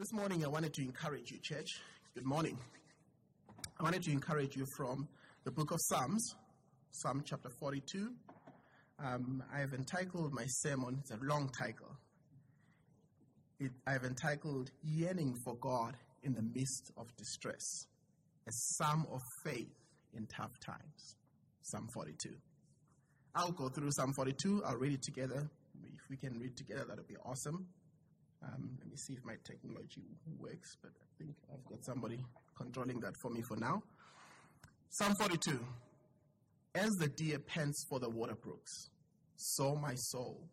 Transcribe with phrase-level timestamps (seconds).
[0.00, 1.68] This morning, I wanted to encourage you, church.
[2.14, 2.56] Good morning.
[3.78, 5.06] I wanted to encourage you from
[5.44, 6.36] the book of Psalms,
[6.90, 8.08] Psalm chapter 42.
[8.98, 11.98] Um, I have entitled my sermon, it's a long title.
[13.58, 17.84] It, I have entitled Yearning for God in the Midst of Distress,
[18.48, 19.68] a psalm of faith
[20.14, 21.16] in tough times.
[21.60, 22.30] Psalm 42.
[23.34, 25.50] I'll go through Psalm 42, I'll read it together.
[25.84, 27.66] If we can read together, that would be awesome.
[28.42, 32.24] Um, let me see if my technology works, but I think I've got somebody
[32.56, 33.82] controlling that for me for now.
[34.90, 35.58] Psalm 42
[36.74, 38.90] As the deer pants for the water brooks,
[39.36, 40.48] so my soul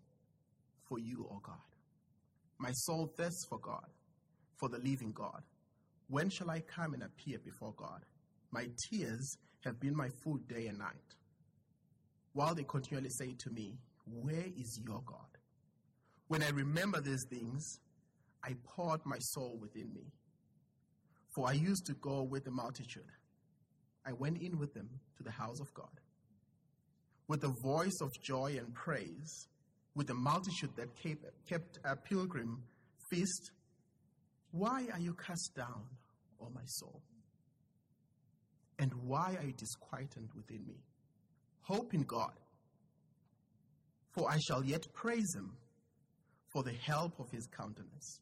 [0.88, 1.56] for you, O God.
[2.58, 3.86] My soul thirsts for God,
[4.56, 5.44] for the living God.
[6.10, 8.04] When shall I come and appear before God?
[8.52, 11.16] My tears have been my food day and night.
[12.34, 15.27] While they continually say to me, Where is your God?
[16.28, 17.80] When I remember these things,
[18.44, 20.12] I poured my soul within me.
[21.36, 23.12] For I used to go with the multitude.
[24.06, 26.02] I went in with them to the house of God.
[27.28, 29.48] With the voice of joy and praise,
[29.96, 30.90] with the multitude that
[31.50, 32.64] kept a pilgrim
[33.10, 33.52] feast,
[34.52, 35.84] why are you cast down,
[36.42, 37.02] O my soul?
[38.80, 40.76] And why are you disquieted within me?
[41.62, 42.32] Hope in God,
[44.12, 45.52] for I shall yet praise him
[46.58, 48.20] for the help of his countenance.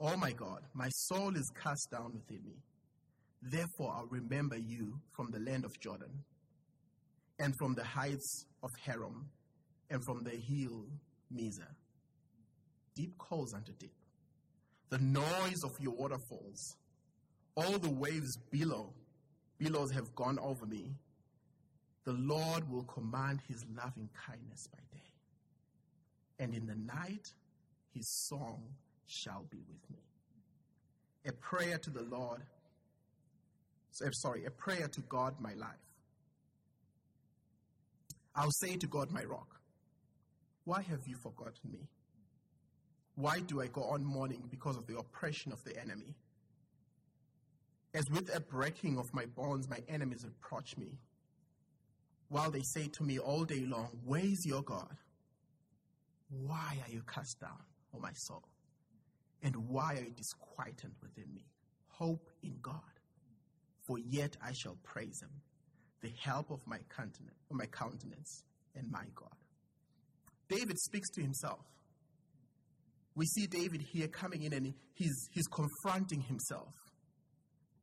[0.00, 2.56] Oh my God, my soul is cast down within me.
[3.40, 6.10] Therefore, I'll remember you from the land of Jordan,
[7.38, 9.26] and from the heights of Hermon,
[9.88, 10.86] and from the hill
[11.32, 11.70] Mizar.
[12.96, 13.94] Deep calls unto deep.
[14.90, 16.76] The noise of your waterfalls.
[17.56, 18.92] All the waves below,
[19.58, 20.90] billows have gone over me.
[22.04, 25.07] The Lord will command his loving kindness by day
[26.38, 27.32] and in the night
[27.94, 28.62] his song
[29.06, 30.02] shall be with me.
[31.26, 32.42] A prayer to the Lord,
[34.04, 35.70] eh, sorry, a prayer to God, my life.
[38.34, 39.60] I'll say to God, my rock,
[40.64, 41.88] why have you forgotten me?
[43.16, 46.14] Why do I go on mourning because of the oppression of the enemy?
[47.94, 50.98] As with a breaking of my bonds, my enemies approach me.
[52.28, 54.96] While they say to me all day long, Where is your God?
[56.30, 57.58] Why are you cast down,
[57.94, 58.44] O my soul?
[59.42, 61.44] And why are you disquieted within me?
[61.88, 62.74] Hope in God,
[63.86, 65.30] for yet I shall praise him,
[66.02, 68.42] the help of my countenance, my countenance
[68.74, 69.34] and my God.
[70.48, 71.60] David speaks to himself.
[73.14, 76.72] We see David here coming in and he's, he's confronting himself.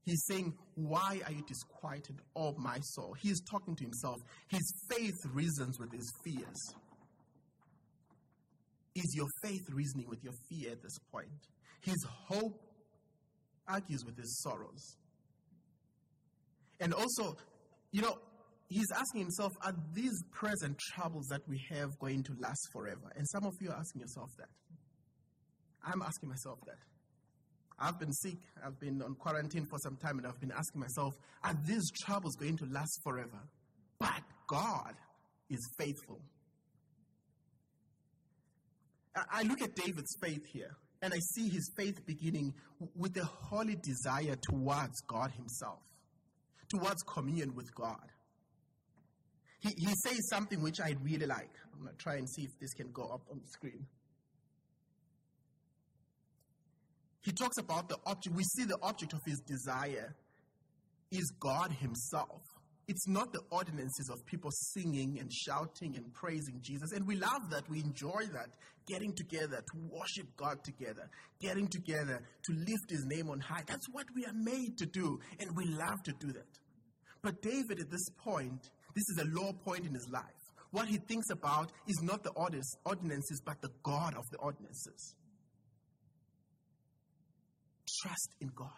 [0.05, 3.15] He's saying, Why are you disquieted, O my soul?
[3.19, 4.17] He is talking to himself.
[4.47, 6.75] His faith reasons with his fears.
[8.95, 11.27] Is your faith reasoning with your fear at this point?
[11.81, 12.61] His hope
[13.67, 14.97] argues with his sorrows.
[16.79, 17.35] And also,
[17.91, 18.17] you know,
[18.69, 23.11] he's asking himself, are these present troubles that we have going to last forever?
[23.15, 24.49] And some of you are asking yourself that.
[25.83, 26.79] I'm asking myself that.
[27.77, 31.13] I've been sick, I've been on quarantine for some time, and I've been asking myself,
[31.43, 33.41] are these troubles going to last forever?
[33.99, 34.93] But God
[35.49, 36.21] is faithful.
[39.15, 42.53] I look at David's faith here, and I see his faith beginning
[42.95, 45.79] with a holy desire towards God himself,
[46.69, 48.11] towards communion with God.
[49.61, 51.51] He, he says something which I really like.
[51.73, 53.85] I'm going to try and see if this can go up on the screen.
[57.21, 60.15] He talks about the object, we see the object of his desire
[61.11, 62.41] is God himself.
[62.87, 66.91] It's not the ordinances of people singing and shouting and praising Jesus.
[66.91, 67.67] And we love that.
[67.69, 68.49] We enjoy that.
[68.87, 71.09] Getting together to worship God together.
[71.41, 73.63] Getting together to lift his name on high.
[73.65, 75.19] That's what we are made to do.
[75.39, 76.59] And we love to do that.
[77.23, 80.23] But David, at this point, this is a low point in his life.
[80.69, 82.31] What he thinks about is not the
[82.85, 85.15] ordinances, but the God of the ordinances.
[88.01, 88.69] Trust in God.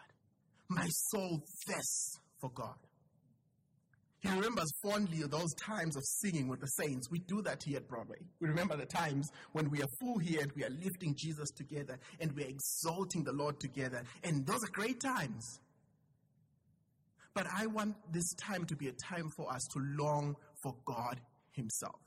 [0.68, 2.76] My soul thirsts for God.
[4.20, 7.08] He remembers fondly those times of singing with the saints.
[7.10, 8.18] We do that here at Broadway.
[8.40, 11.98] We remember the times when we are full here and we are lifting Jesus together
[12.20, 14.02] and we are exalting the Lord together.
[14.24, 15.60] And those are great times.
[17.32, 21.20] But I want this time to be a time for us to long for God
[21.52, 22.00] Himself.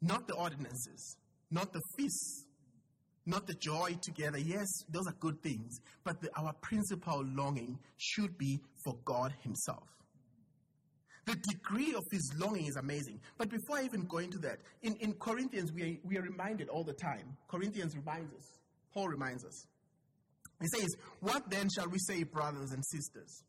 [0.00, 1.16] Not the ordinances,
[1.50, 2.44] not the feasts,
[3.28, 4.38] not the joy together.
[4.38, 9.84] Yes, those are good things, but the, our principal longing should be for God Himself.
[11.26, 13.20] The degree of his longing is amazing.
[13.36, 16.70] But before I even go into that, in, in Corinthians, we are, we are reminded
[16.70, 17.36] all the time.
[17.48, 18.58] Corinthians reminds us,
[18.94, 19.66] Paul reminds us.
[20.58, 20.88] He says,
[21.20, 23.44] What then shall we say, brothers and sisters?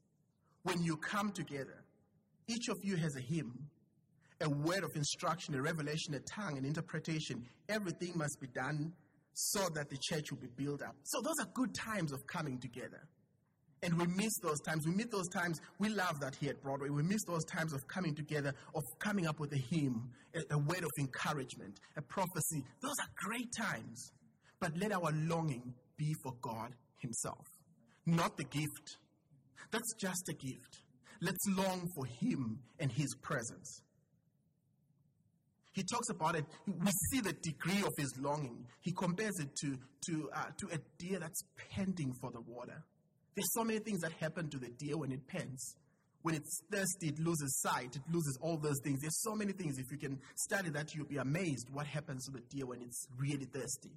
[0.63, 1.85] When you come together,
[2.49, 3.53] each of you has a hymn,
[4.41, 7.45] a word of instruction, a revelation, a tongue, an interpretation.
[7.69, 8.91] Everything must be done
[9.33, 10.95] so that the church will be built up.
[11.03, 13.01] So those are good times of coming together.
[13.81, 14.85] And we miss those times.
[14.85, 15.61] We miss those times.
[15.79, 16.89] We love that here at Broadway.
[16.89, 20.57] We miss those times of coming together, of coming up with a hymn, a, a
[20.57, 22.65] word of encouragement, a prophecy.
[22.81, 24.11] Those are great times.
[24.59, 27.45] But let our longing be for God Himself,
[28.05, 28.97] not the gift.
[29.71, 30.79] That's just a gift.
[31.21, 33.81] Let's long for Him and His presence.
[35.73, 36.45] He talks about it.
[36.65, 38.65] We see the degree of his longing.
[38.81, 39.77] He compares it to,
[40.07, 42.83] to, uh, to a deer that's panting for the water.
[43.35, 45.75] There's so many things that happen to the deer when it pants.
[46.23, 48.99] When it's thirsty, it loses sight, it loses all those things.
[48.99, 49.77] There's so many things.
[49.77, 53.07] If you can study that, you'll be amazed what happens to the deer when it's
[53.17, 53.91] really thirsty.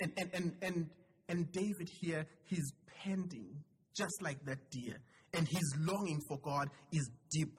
[0.00, 0.90] And, and, and, and,
[1.28, 2.72] and David here, he's
[3.04, 3.62] panting
[3.94, 4.96] just like that deer.
[5.32, 7.52] And his longing for God is deep.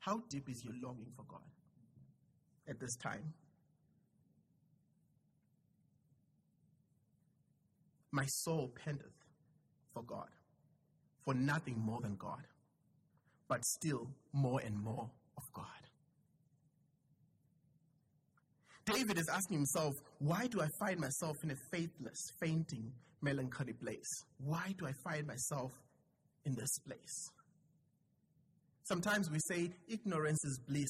[0.00, 1.40] How deep is your longing for God
[2.70, 3.34] at this time?
[8.12, 9.06] My soul panteth
[9.92, 10.28] for God,
[11.24, 12.42] for nothing more than God,
[13.48, 15.66] but still more and more of God.
[18.86, 24.24] David is asking himself, why do I find myself in a faithless, fainting, melancholy place?
[24.38, 25.72] Why do I find myself
[26.44, 27.30] in this place?
[28.84, 30.88] Sometimes we say ignorance is bliss.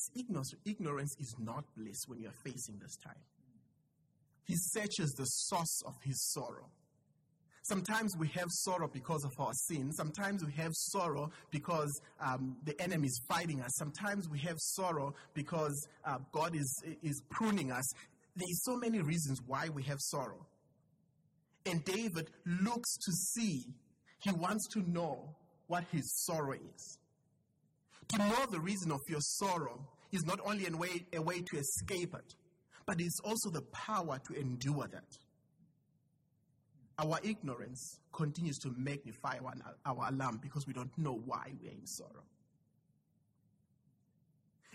[0.64, 3.22] Ignorance is not bliss when you're facing this time.
[4.44, 6.70] He searches the source of his sorrow.
[7.62, 9.92] Sometimes we have sorrow because of our sin.
[9.92, 13.70] Sometimes we have sorrow because um, the enemy is fighting us.
[13.76, 17.88] Sometimes we have sorrow because uh, God is, is pruning us.
[18.34, 20.46] There's so many reasons why we have sorrow.
[21.66, 23.66] And David looks to see,
[24.20, 26.98] he wants to know what his sorrow is.
[28.10, 31.58] To know the reason of your sorrow is not only a way, a way to
[31.58, 32.34] escape it,
[32.86, 35.04] but it's also the power to endure that
[36.98, 39.38] our ignorance continues to magnify
[39.86, 42.24] our, alarm because we don't know why we are in sorrow.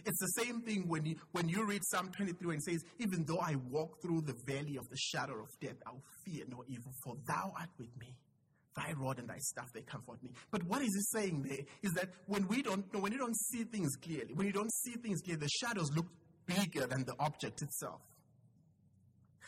[0.05, 3.39] It's the same thing when you, when you read Psalm 23 and says, Even though
[3.39, 7.15] I walk through the valley of the shadow of death, I'll fear no evil, for
[7.27, 8.15] thou art with me.
[8.85, 10.29] Thy rod and thy staff, they comfort me.
[10.51, 13.35] But what is he saying there is that when we don't know, when you don't
[13.35, 16.05] see things clearly, when you don't see things clearly, the shadows look
[16.45, 18.01] bigger than the object itself.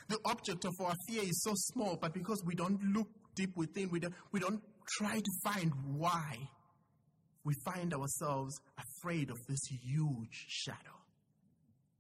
[0.07, 3.89] The object of our fear is so small, but because we don't look deep within,
[3.89, 4.61] we don't, we don't
[4.97, 6.37] try to find why,
[7.43, 10.77] we find ourselves afraid of this huge shadow.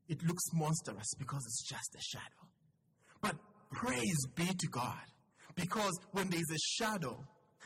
[0.07, 2.23] It looks monstrous because it's just a shadow.
[3.21, 3.35] But
[3.71, 5.03] praise be to God,
[5.57, 7.25] because when there's a shadow,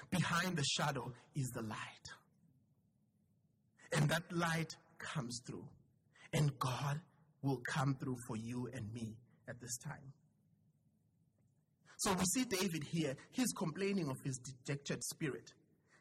[0.09, 1.77] behind the shadow is the light.
[3.93, 5.67] And that light comes through.
[6.33, 7.01] And God
[7.43, 9.17] will come through for you and me
[9.49, 10.13] at this time.
[11.97, 15.51] So we see David here, he's complaining of his dejected spirit.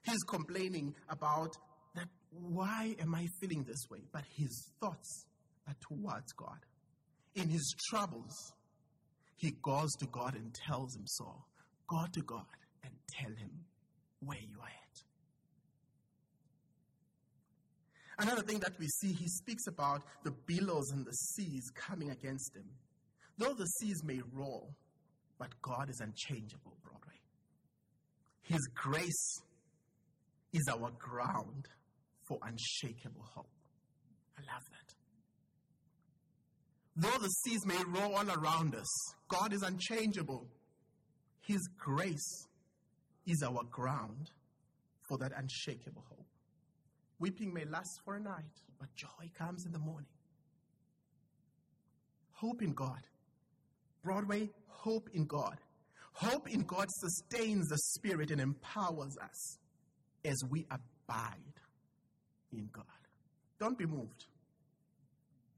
[0.04, 1.56] He's complaining about
[1.96, 4.00] that why am I feeling this way?
[4.12, 5.26] But his thoughts
[5.66, 6.58] are towards God.
[7.34, 8.34] In his troubles,
[9.36, 11.44] he goes to God and tells him so.
[11.90, 12.46] Go to God
[12.84, 13.50] and tell him
[14.20, 15.02] where you are at.
[18.24, 22.54] Another thing that we see, he speaks about the billows and the seas coming against
[22.54, 22.66] him.
[23.38, 24.68] Though the seas may roar,
[25.38, 27.18] but God is unchangeable, Broadway.
[28.42, 29.40] His grace
[30.52, 31.66] is our ground
[32.28, 33.50] for unshakable hope.
[34.38, 34.94] I love that.
[36.94, 40.46] Though the seas may roar all around us, God is unchangeable.
[41.40, 42.46] His grace
[43.26, 44.30] is our ground
[45.08, 46.26] for that unshakable hope.
[47.18, 50.08] Weeping may last for a night, but joy comes in the morning.
[52.32, 53.02] Hope in God.
[54.02, 55.58] Broadway, hope in God.
[56.12, 59.58] Hope in God sustains the spirit and empowers us
[60.24, 61.36] as we abide
[62.52, 62.84] in God.
[63.58, 64.26] Don't be moved.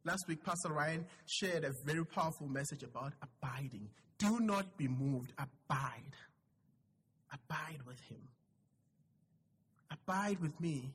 [0.04, 3.88] Last week, Pastor Ryan shared a very powerful message about abiding.
[4.18, 5.32] Do not be moved,
[5.72, 6.16] abide.
[7.32, 8.20] Abide with Him.
[9.90, 10.92] Abide with me.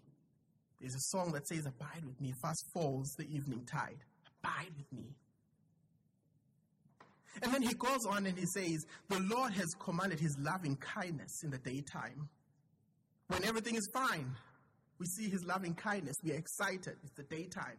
[0.80, 2.34] There's a song that says, Abide with me.
[2.42, 3.98] Fast falls the evening tide.
[4.44, 5.16] Abide with me.
[7.42, 11.44] And then he goes on and he says, The Lord has commanded his loving kindness
[11.44, 12.30] in the daytime.
[13.28, 14.36] When everything is fine,
[15.00, 16.16] we see his loving kindness.
[16.24, 16.96] We are excited.
[17.04, 17.78] It's the daytime.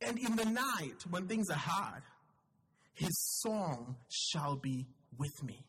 [0.00, 2.02] And in the night, when things are hard,
[2.94, 4.86] his song shall be
[5.18, 5.64] with me.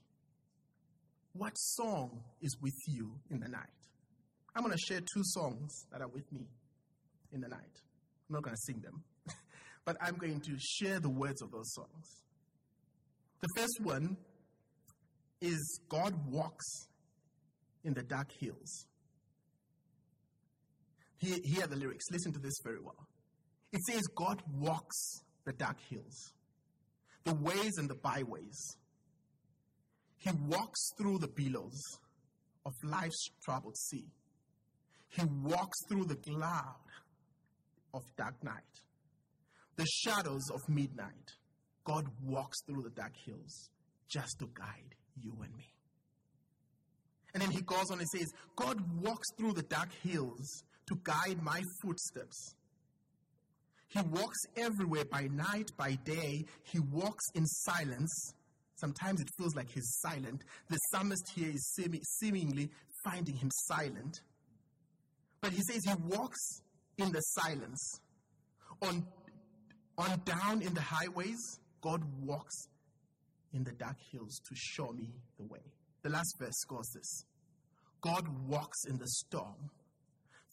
[1.33, 3.61] What song is with you in the night?
[4.55, 6.45] I'm going to share two songs that are with me
[7.31, 7.81] in the night.
[8.29, 9.03] I'm not going to sing them,
[9.85, 12.23] but I'm going to share the words of those songs.
[13.41, 14.15] The first one
[15.41, 16.87] is God Walks
[17.83, 18.85] in the Dark Hills.
[21.17, 22.05] Hear, hear the lyrics.
[22.11, 23.07] Listen to this very well.
[23.71, 26.33] It says, God walks the dark hills,
[27.23, 28.77] the ways and the byways.
[30.23, 31.81] He walks through the billows
[32.65, 34.05] of life's troubled sea.
[35.09, 36.85] He walks through the cloud
[37.93, 38.63] of dark night,
[39.75, 41.33] the shadows of midnight.
[41.83, 43.69] God walks through the dark hills
[44.09, 45.67] just to guide you and me.
[47.33, 51.43] And then he goes on and says, God walks through the dark hills to guide
[51.43, 52.55] my footsteps.
[53.89, 56.45] He walks everywhere by night, by day.
[56.63, 58.33] He walks in silence.
[58.83, 60.43] Sometimes it feels like he's silent.
[60.69, 61.73] The psalmist here is
[62.19, 62.69] seemingly
[63.05, 64.19] finding him silent.
[65.39, 66.61] But he says he walks
[66.97, 68.01] in the silence.
[68.81, 69.07] On,
[69.97, 71.39] on down in the highways,
[71.79, 72.67] God walks
[73.53, 75.63] in the dark hills to show me the way.
[76.01, 77.23] The last verse goes this
[78.01, 79.69] God walks in the storm,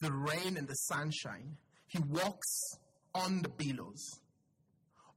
[0.00, 1.56] the rain and the sunshine.
[1.88, 2.76] He walks
[3.12, 4.20] on the billows.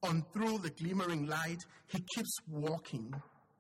[0.04, 3.14] On through the glimmering light, He keeps walking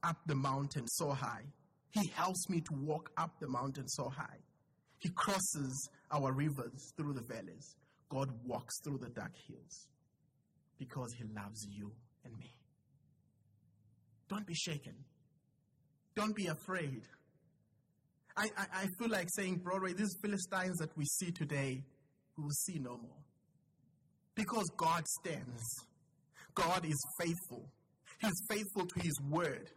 [0.04, 1.44] up the mountain so high.
[1.92, 4.40] He helps me to walk up the mountain so high.
[5.00, 7.76] He crosses our rivers through the valleys.
[8.10, 9.88] God walks through the dark hills
[10.78, 11.92] because He loves you
[12.26, 12.54] and me.
[14.30, 14.94] Don't be shaken.
[16.16, 17.04] Don't be afraid.
[18.36, 21.84] I, I, I feel like saying, Broadway, these Philistines that we see today,
[22.38, 23.22] we will see no more.
[24.36, 25.64] Because God stands.
[26.56, 27.70] God is faithful.
[28.20, 29.70] He's faithful to His word.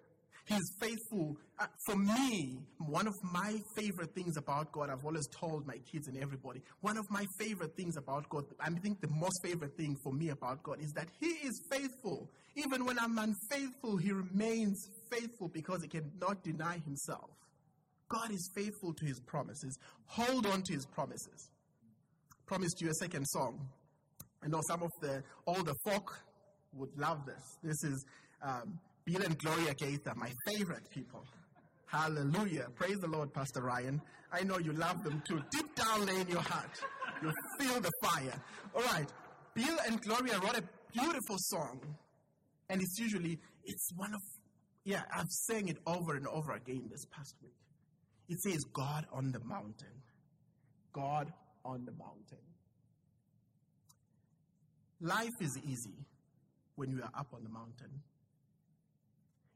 [0.46, 1.36] He's faithful.
[1.58, 6.06] Uh, for me, one of my favorite things about God, I've always told my kids
[6.06, 9.96] and everybody, one of my favorite things about God, I think the most favorite thing
[10.04, 12.30] for me about God is that He is faithful.
[12.54, 17.30] Even when I'm unfaithful, He remains faithful because He cannot deny Himself.
[18.08, 19.76] God is faithful to His promises.
[20.06, 21.50] Hold on to His promises.
[22.46, 23.68] Promised you a second song.
[24.44, 26.20] I know some of the older folk
[26.76, 27.58] would love this.
[27.62, 28.04] This is
[28.42, 31.24] um, Bill and Gloria Gaither, my favorite people.
[31.86, 32.66] Hallelujah.
[32.74, 34.00] Praise the Lord, Pastor Ryan.
[34.32, 35.40] I know you love them too.
[35.52, 36.70] Deep down in your heart,
[37.22, 38.42] you feel the fire.
[38.74, 39.08] All right.
[39.54, 41.80] Bill and Gloria wrote a beautiful song.
[42.68, 44.20] And it's usually, it's one of,
[44.84, 47.54] yeah, I've sang it over and over again this past week.
[48.28, 50.02] It says, God on the mountain.
[50.92, 51.32] God
[51.64, 52.38] on the mountain.
[55.00, 56.06] Life is easy
[56.76, 58.00] when you are up on the mountain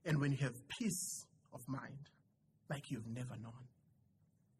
[0.05, 2.09] and when you have peace of mind
[2.69, 3.53] like you've never known.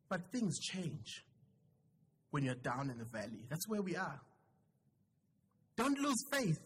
[0.09, 1.25] But things change
[2.31, 3.45] when you're down in the valley.
[3.49, 4.21] That's where we are.
[5.77, 6.61] Don't lose faith,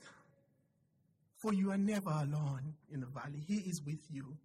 [1.41, 3.45] for you are never alone in the valley.
[3.47, 4.37] He is with you.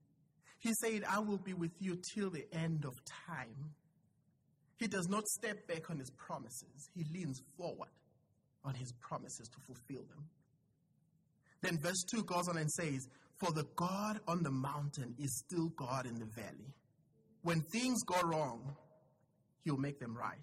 [0.60, 2.94] He said, I will be with you till the end of
[3.28, 3.72] time.
[4.78, 7.90] He does not step back on his promises, he leans forward
[8.64, 10.26] on his promises to fulfill them.
[11.62, 15.70] Then verse 2 goes on and says, For the God on the mountain is still
[15.70, 16.74] God in the valley.
[17.42, 18.76] When things go wrong,
[19.64, 20.38] he'll make them right.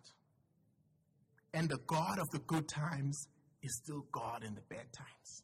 [1.54, 3.28] And the God of the good times
[3.62, 5.42] is still God in the bad times.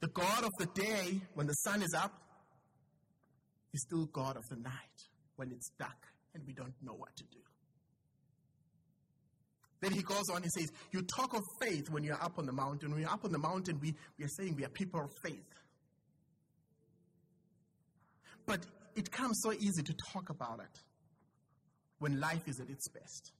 [0.00, 2.12] The God of the day, when the sun is up,
[3.74, 4.72] is still God of the night,
[5.36, 7.38] when it's dark and we don't know what to do.
[9.80, 12.52] Then he goes on, he says, You talk of faith when you're up on the
[12.52, 12.90] mountain.
[12.90, 15.54] When you're up on the mountain, we, we are saying we are people of faith.
[18.46, 18.60] But
[18.94, 20.80] it comes so easy to talk about it
[21.98, 23.32] when life is at its best.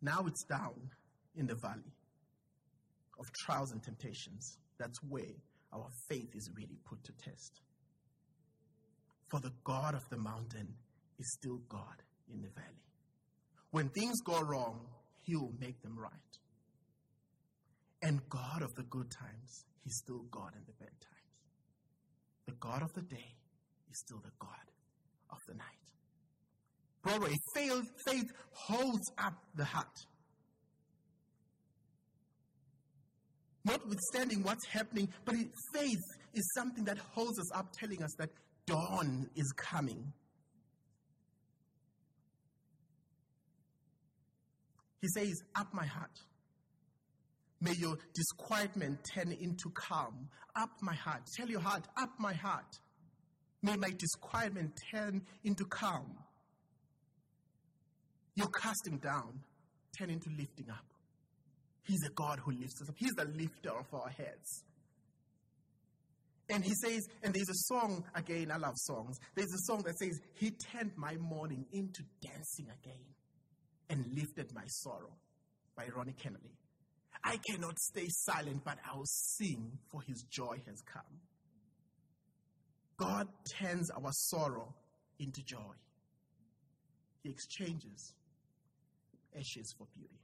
[0.00, 0.90] Now it's down
[1.34, 1.92] in the valley
[3.18, 4.58] of trials and temptations.
[4.78, 5.34] That's where
[5.72, 7.60] our faith is really put to test.
[9.28, 10.74] For the God of the mountain
[11.18, 12.02] is still God
[12.32, 12.84] in the valley.
[13.74, 14.86] When things go wrong,
[15.24, 16.12] He'll make them right.
[18.02, 21.32] And God of the good times, He's still God in the bad times.
[22.46, 23.34] The God of the day
[23.90, 24.70] is still the God
[25.28, 25.66] of the night.
[27.02, 30.06] Broadway, faith, faith holds up the heart.
[33.64, 35.34] Notwithstanding what's happening, but
[35.74, 38.30] faith is something that holds us up, telling us that
[38.66, 40.12] dawn is coming.
[45.04, 46.18] He says, Up my heart.
[47.60, 50.30] May your disquietment turn into calm.
[50.56, 51.20] Up my heart.
[51.36, 52.78] Tell your heart, Up my heart.
[53.62, 56.16] May my disquietment turn into calm.
[58.34, 59.40] Your casting down
[59.98, 60.86] turn into lifting up.
[61.82, 62.94] He's a God who lifts us up.
[62.96, 64.64] He's the lifter of our heads.
[66.48, 69.18] And he says, and there's a song again, I love songs.
[69.34, 73.04] There's a song that says, He turned my mourning into dancing again
[73.90, 75.12] and lifted my sorrow
[75.76, 76.56] by Ronnie Kennedy.
[77.24, 81.20] I cannot stay silent, but I'll sing, for his joy has come.
[82.96, 84.74] God turns our sorrow
[85.18, 85.74] into joy.
[87.22, 88.12] He exchanges
[89.36, 90.20] ashes for beauty,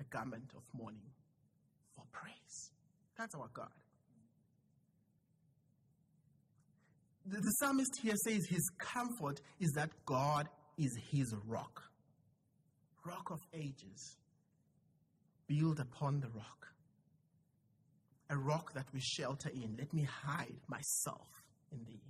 [0.00, 1.10] a garment of mourning
[1.94, 2.70] for praise.
[3.16, 3.70] That's our God.
[7.26, 10.48] The, the psalmist here says his comfort is that God
[10.78, 11.82] is his rock,
[13.04, 14.16] rock of ages,
[15.46, 16.66] build upon the rock,
[18.30, 19.76] a rock that we shelter in.
[19.78, 21.28] Let me hide myself
[21.72, 22.02] in thee.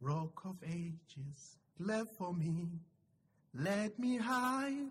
[0.00, 2.68] Rock of ages, left for me,
[3.54, 4.90] let me hide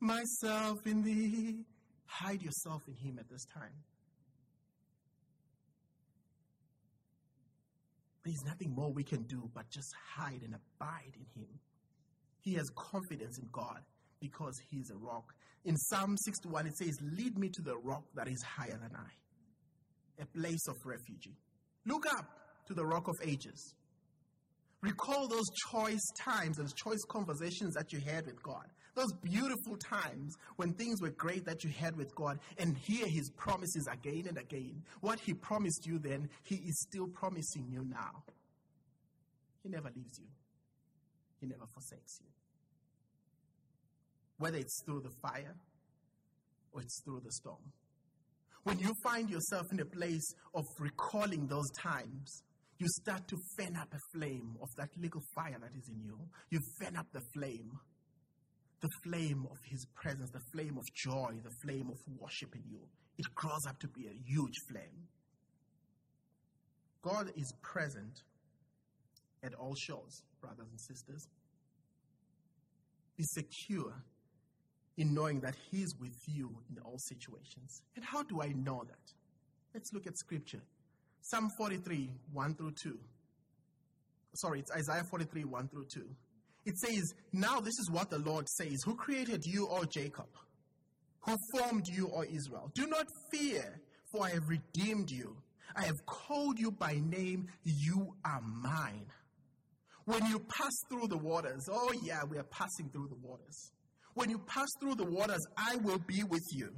[0.00, 1.64] myself in thee.
[2.06, 3.84] Hide yourself in him at this time.
[8.24, 11.48] There's nothing more we can do but just hide and abide in him.
[12.40, 13.80] He has confidence in God
[14.20, 15.34] because he is a rock.
[15.64, 20.22] In Psalm 61, it says, Lead me to the rock that is higher than I,
[20.22, 21.28] a place of refuge.
[21.86, 22.26] Look up
[22.66, 23.74] to the rock of ages.
[24.80, 28.64] Recall those choice times and choice conversations that you had with God.
[28.94, 33.30] Those beautiful times when things were great that you had with God, and hear His
[33.36, 34.82] promises again and again.
[35.00, 38.24] What He promised you then, He is still promising you now.
[39.62, 40.26] He never leaves you,
[41.40, 42.26] He never forsakes you.
[44.38, 45.54] Whether it's through the fire
[46.72, 47.72] or it's through the storm.
[48.64, 52.42] When you find yourself in a place of recalling those times,
[52.78, 56.18] you start to fan up a flame of that little fire that is in you.
[56.50, 57.72] You fan up the flame,
[58.80, 62.80] the flame of His presence, the flame of joy, the flame of worship in you.
[63.16, 65.08] It grows up to be a huge flame.
[67.02, 68.22] God is present
[69.42, 71.28] at all shores, brothers and sisters.
[73.16, 73.92] Be secure
[74.96, 77.82] in knowing that He's with you in all situations.
[77.96, 79.12] And how do I know that?
[79.74, 80.62] Let's look at Scripture.
[81.22, 82.98] Psalm 43, 1 through 2.
[84.34, 86.02] Sorry, it's Isaiah 43, 1 through 2.
[86.66, 90.28] It says, Now this is what the Lord says Who created you, O Jacob?
[91.20, 92.70] Who formed you, O Israel?
[92.74, 95.36] Do not fear, for I have redeemed you.
[95.76, 97.48] I have called you by name.
[97.64, 99.06] You are mine.
[100.08, 103.72] When you pass through the waters, oh yeah, we are passing through the waters.
[104.14, 106.70] When you pass through the waters, I will be with you.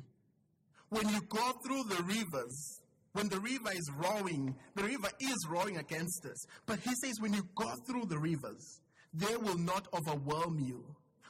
[0.88, 2.80] When you go through the rivers,
[3.12, 6.44] when the river is roaring, the river is roaring against us.
[6.66, 8.80] But he says, when you go through the rivers,
[9.14, 10.84] they will not overwhelm you.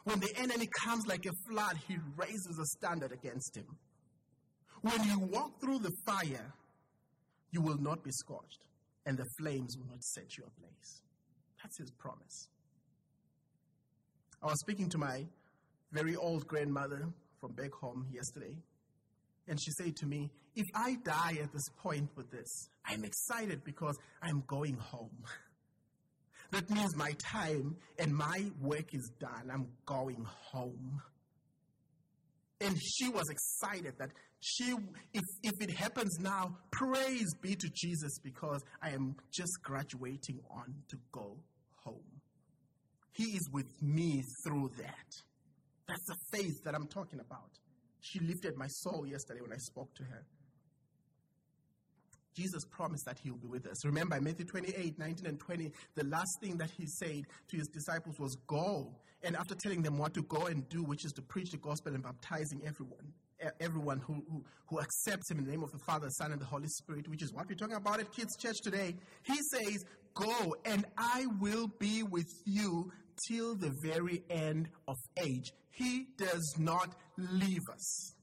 [0.04, 3.66] When the enemy comes like a flood, he raises a standard against him.
[4.80, 6.54] When you walk through the fire,
[7.50, 8.60] you will not be scorched,
[9.04, 11.02] and the flames will not set you ablaze.
[11.62, 12.48] That's his promise.
[14.42, 15.26] I was speaking to my
[15.92, 17.08] very old grandmother
[17.40, 18.56] from back home yesterday,
[19.48, 23.64] and she said to me, If I die at this point with this, I'm excited
[23.64, 25.24] because I'm going home.
[26.52, 29.50] that means my time and my work is done.
[29.52, 31.02] I'm going home.
[32.62, 34.74] And she was excited that she,
[35.12, 40.74] if, if it happens now, praise be to Jesus because I am just graduating on
[40.88, 41.36] to go
[41.84, 42.20] home.
[43.12, 45.10] He is with me through that.
[45.88, 47.50] That's the faith that I'm talking about.
[48.00, 50.24] She lifted my soul yesterday when I spoke to her.
[52.34, 53.84] Jesus promised that he will be with us.
[53.84, 58.18] Remember, Matthew 28 19 and 20, the last thing that he said to his disciples
[58.18, 58.94] was, Go.
[59.22, 61.92] And after telling them what to go and do, which is to preach the gospel
[61.92, 63.12] and baptizing everyone,
[63.60, 66.46] everyone who, who, who accepts him in the name of the Father, Son, and the
[66.46, 69.84] Holy Spirit, which is what we're talking about at Kids Church today, he says,
[70.20, 72.92] Go, and I will be with you
[73.28, 75.52] till the very end of age.
[75.70, 78.14] He does not leave us.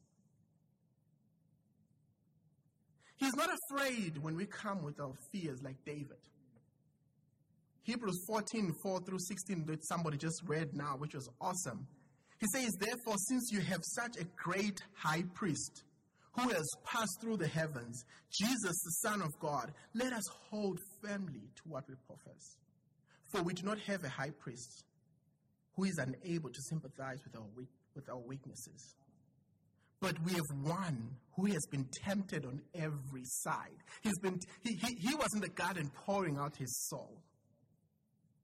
[3.17, 6.17] He's not afraid when we come with our fears like David.
[7.81, 11.87] Hebrews 14, 4 through 16, that somebody just read now, which was awesome.
[12.39, 15.83] He says, Therefore, since you have such a great high priest
[16.39, 21.49] who has passed through the heavens, Jesus, the Son of God, let us hold firmly
[21.55, 22.57] to what we profess.
[23.31, 24.83] For we do not have a high priest
[25.75, 27.47] who is unable to sympathize with our,
[27.95, 28.95] with our weaknesses,
[29.99, 33.83] But we have one who has been tempted on every side.
[34.01, 37.21] He's been, he, he, he was in the garden pouring out his soul.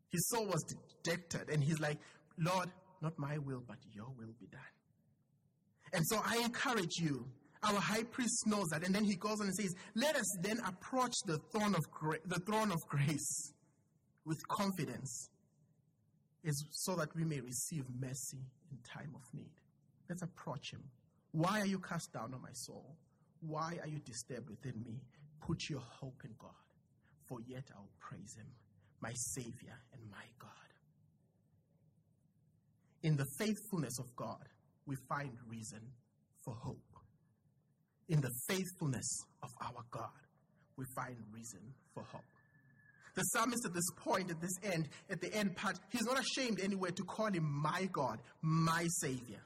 [0.10, 0.64] His soul was
[1.04, 2.00] dejected, and he's like,
[2.38, 2.70] Lord,
[3.02, 4.62] not my will, but your will be done.
[5.94, 7.28] And so I encourage you.
[7.64, 10.60] Our high priest knows that, and then he goes on and says, "Let us then
[10.66, 13.54] approach the throne of gra- the throne of grace
[14.26, 15.30] with confidence,
[16.44, 19.54] is so that we may receive mercy in time of need."
[20.10, 20.92] Let's approach him.
[21.32, 22.98] Why are you cast down on my soul?
[23.40, 25.02] Why are you disturbed within me?
[25.40, 26.52] Put your hope in God,
[27.28, 28.48] for yet I will praise him,
[29.02, 30.50] my Savior and my God.
[33.02, 34.48] In the faithfulness of God,
[34.86, 35.82] we find reason
[36.44, 36.93] for hope.
[38.10, 40.10] In the faithfulness of our God,
[40.78, 41.62] we find reason
[41.94, 42.22] for hope.
[43.16, 46.60] The psalmist at this point, at this end, at the end part, he's not ashamed
[46.60, 49.42] anywhere to call him my God, my Savior.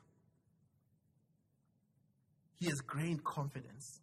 [2.59, 3.99] He has gained confidence.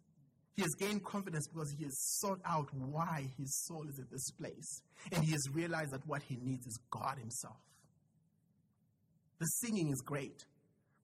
[0.55, 4.29] He has gained confidence because he has sought out why his soul is at this
[4.31, 4.81] place.
[5.11, 7.57] And he has realized that what he needs is God Himself.
[9.39, 10.45] The singing is great.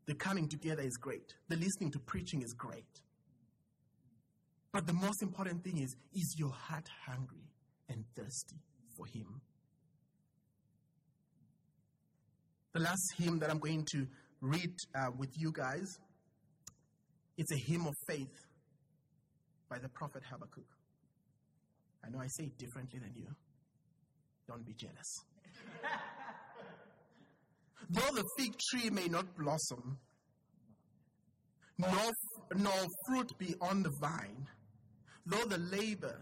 [0.06, 1.34] The coming together is great.
[1.50, 2.86] The listening to preaching is great.
[4.72, 7.50] But the most important thing is is your heart hungry
[7.90, 8.62] and thirsty
[8.96, 9.42] for Him?
[12.74, 14.08] The last hymn that I'm going to
[14.40, 16.00] read uh, with you guys
[17.42, 18.46] it's a hymn of faith
[19.68, 20.68] by the prophet Habakkuk.
[22.06, 23.30] I know I say it differently than you.
[24.48, 25.26] Don't be jealous.
[27.90, 29.98] Though the fig tree may not blossom,
[31.80, 32.12] nor,
[32.56, 34.48] nor fruit be on the vine,
[35.26, 36.18] though the labor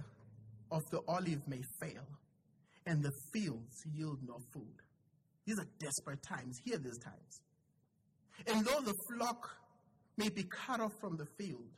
[0.71, 2.05] of the olive may fail,
[2.85, 4.81] and the fields yield no food.
[5.45, 6.59] These are desperate times.
[6.63, 7.41] Hear these times.
[8.47, 9.49] And though the flock
[10.17, 11.69] may be cut off from the field,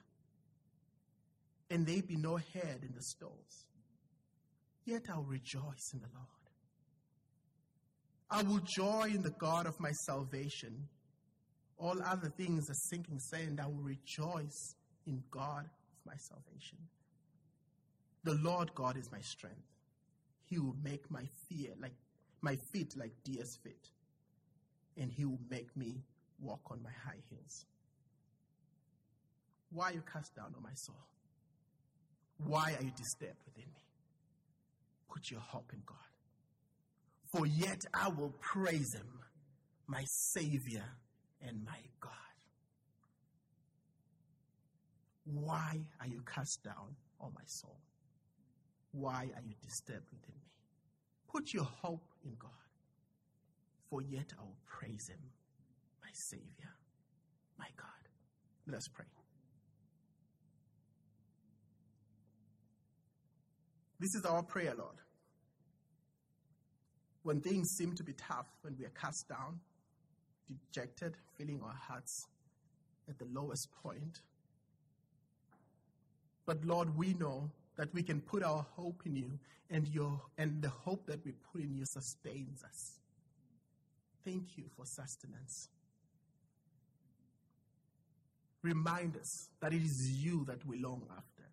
[1.69, 3.65] and there be no head in the stalls,
[4.85, 6.27] yet I'll rejoice in the Lord.
[8.29, 10.87] I will joy in the God of my salvation.
[11.77, 13.59] All other things are sinking sand.
[13.61, 16.77] I will rejoice in God of my salvation.
[18.23, 19.57] The Lord God is my strength.
[20.45, 21.95] He will make my fear like
[22.41, 23.89] my feet like deer's feet,
[24.97, 26.03] and he will make me
[26.39, 27.65] walk on my high heels.
[29.71, 31.07] Why are you cast down on my soul?
[32.37, 33.83] Why are you disturbed within me?
[35.09, 35.97] Put your hope in God
[37.31, 39.07] for yet I will praise him,
[39.87, 40.83] my Savior
[41.41, 42.11] and my God.
[45.23, 47.77] Why are you cast down, O my soul?
[48.91, 50.51] Why are you disturbed within me?
[51.31, 52.51] Put your hope in God,
[53.89, 55.19] for yet I will praise him,
[56.01, 56.73] my Savior,
[57.57, 57.87] my God.
[58.67, 59.05] Let's pray.
[63.99, 64.97] This is our prayer, Lord
[67.23, 69.59] when things seem to be tough, when we are cast down,
[70.47, 72.27] dejected, feeling our hearts
[73.07, 74.21] at the lowest point.
[76.45, 77.51] But Lord, we know
[77.81, 79.39] that we can put our hope in you,
[79.71, 82.99] and your and the hope that we put in you sustains us.
[84.23, 85.67] Thank you for sustenance.
[88.61, 91.49] Remind us that it is you that we long after.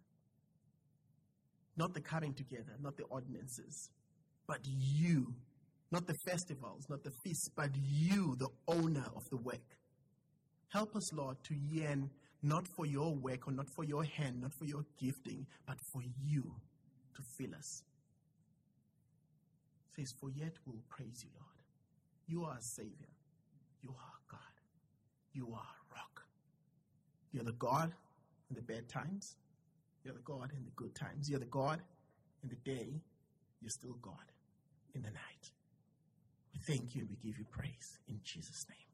[1.79, 3.89] Not the coming together, not the ordinances,
[4.47, 5.33] but you
[5.91, 9.79] not the festivals, not the feasts, but you, the owner of the work.
[10.69, 12.11] Help us, Lord, to yearn
[12.43, 16.03] not for your work or not for your hand, not for your gifting, but for
[16.25, 16.55] you
[17.15, 17.83] to fill us.
[19.91, 21.49] It says, For yet we'll praise you, Lord.
[22.27, 23.09] You are a Savior.
[23.83, 24.41] You are God.
[25.33, 26.23] You are a rock.
[27.33, 27.93] You're the God
[28.51, 29.37] in the bad times.
[30.05, 31.29] You're the God in the good times.
[31.29, 31.83] You're the God
[32.43, 33.01] in the day.
[33.61, 34.15] You're still God
[34.95, 35.51] in the night.
[36.53, 38.88] We thank you and we give you praise in Jesus' name.